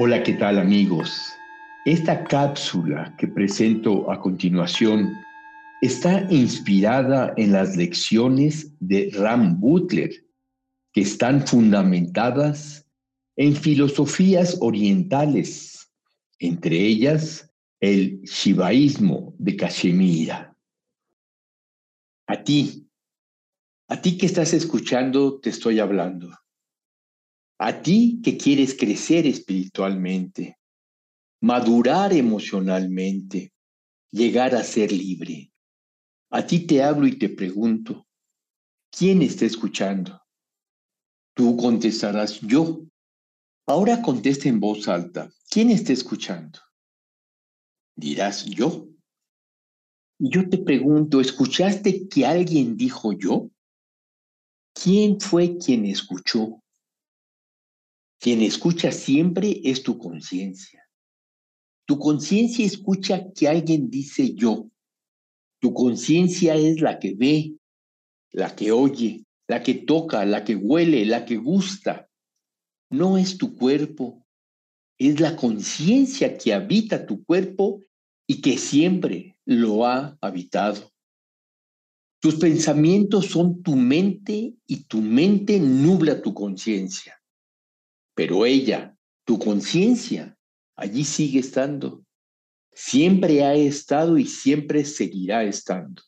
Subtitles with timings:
[0.00, 1.34] Hola, ¿qué tal amigos?
[1.84, 5.12] Esta cápsula que presento a continuación
[5.82, 10.12] está inspirada en las lecciones de Ram Butler,
[10.92, 12.86] que están fundamentadas
[13.34, 15.90] en filosofías orientales,
[16.38, 20.56] entre ellas el shivaísmo de Cachemira.
[22.28, 22.88] A ti,
[23.88, 26.30] a ti que estás escuchando, te estoy hablando.
[27.60, 30.58] A ti que quieres crecer espiritualmente,
[31.40, 33.52] madurar emocionalmente,
[34.12, 35.52] llegar a ser libre.
[36.30, 38.06] A ti te hablo y te pregunto,
[38.96, 40.22] ¿quién está escuchando?
[41.34, 42.84] Tú contestarás yo.
[43.66, 46.60] Ahora contesta en voz alta, ¿quién está escuchando?
[47.96, 48.88] Dirás yo.
[50.20, 53.50] Yo te pregunto, ¿escuchaste que alguien dijo yo?
[54.74, 56.62] ¿Quién fue quien escuchó?
[58.20, 60.82] Quien escucha siempre es tu conciencia.
[61.86, 64.70] Tu conciencia escucha que alguien dice yo.
[65.60, 67.54] Tu conciencia es la que ve,
[68.32, 72.08] la que oye, la que toca, la que huele, la que gusta.
[72.90, 74.24] No es tu cuerpo,
[74.98, 77.82] es la conciencia que habita tu cuerpo
[78.26, 80.92] y que siempre lo ha habitado.
[82.20, 87.17] Tus pensamientos son tu mente y tu mente nubla tu conciencia.
[88.18, 90.36] Pero ella, tu conciencia,
[90.74, 92.04] allí sigue estando.
[92.72, 96.02] Siempre ha estado y siempre seguirá estando.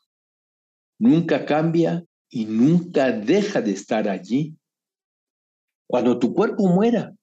[0.98, 4.56] Nunca cambia y nunca deja de estar allí.
[5.86, 7.14] Cuando tu cuerpo muera,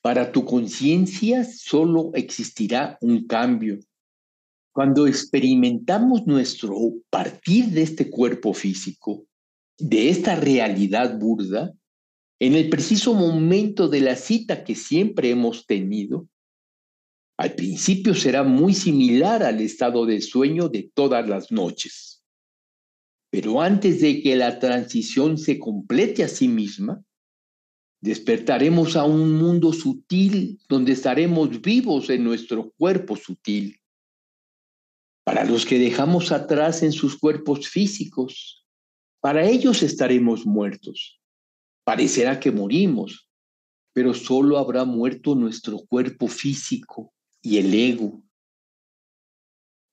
[0.00, 3.80] para tu conciencia solo existirá un cambio.
[4.72, 6.76] Cuando experimentamos nuestro
[7.10, 9.26] partir de este cuerpo físico,
[9.76, 11.74] de esta realidad burda,
[12.38, 16.28] en el preciso momento de la cita que siempre hemos tenido,
[17.38, 22.24] al principio será muy similar al estado de sueño de todas las noches.
[23.30, 27.02] Pero antes de que la transición se complete a sí misma,
[28.00, 33.80] despertaremos a un mundo sutil donde estaremos vivos en nuestro cuerpo sutil.
[35.24, 38.64] Para los que dejamos atrás en sus cuerpos físicos,
[39.20, 41.20] para ellos estaremos muertos.
[41.86, 43.30] Parecerá que morimos,
[43.92, 48.24] pero solo habrá muerto nuestro cuerpo físico y el ego.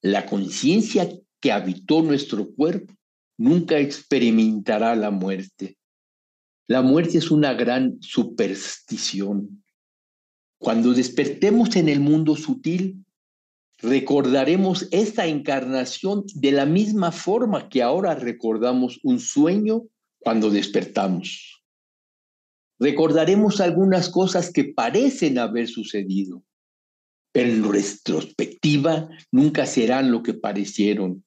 [0.01, 1.07] La conciencia
[1.39, 2.95] que habitó nuestro cuerpo
[3.37, 5.77] nunca experimentará la muerte.
[6.67, 9.63] La muerte es una gran superstición.
[10.57, 13.05] Cuando despertemos en el mundo sutil,
[13.77, 19.83] recordaremos esta encarnación de la misma forma que ahora recordamos un sueño
[20.17, 21.52] cuando despertamos.
[22.83, 26.43] Recordaremos algunas cosas que parecen haber sucedido,
[27.31, 31.23] pero en retrospectiva nunca serán lo que parecieron.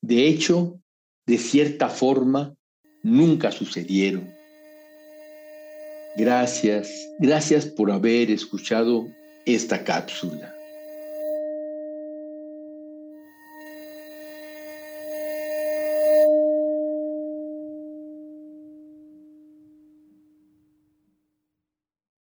[0.00, 0.80] De hecho,
[1.26, 2.54] de cierta forma,
[3.02, 4.32] nunca sucedieron.
[6.16, 9.08] Gracias, gracias por haber escuchado
[9.44, 10.55] esta cápsula.